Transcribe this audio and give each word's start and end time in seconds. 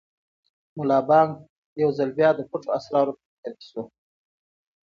ملا 0.77 0.99
بانګ 1.07 1.31
یو 1.81 1.89
ځل 1.97 2.09
بیا 2.17 2.29
د 2.35 2.39
پټو 2.49 2.69
اسرارو 2.77 3.17
په 3.17 3.21
فکر 3.31 3.51
کې 3.57 3.65
شو. 3.71 3.81